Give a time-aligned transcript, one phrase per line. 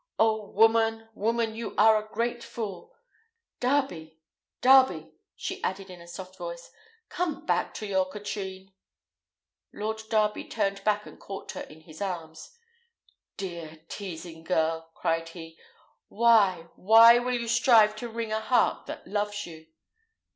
[0.17, 1.09] "Oh woman!
[1.13, 1.53] woman!
[1.53, 2.91] you are a great fool!
[3.59, 4.19] Darby!
[4.59, 6.71] Darby!" she added in a soft voice,
[7.07, 8.73] "come back to your Katrine."
[9.71, 12.57] Lord Darby turned back and caught her in his arms.
[13.37, 15.59] "Dear teasing girl!" cried he;
[16.07, 19.67] "why, why will you strive to wring a heart that loves you?"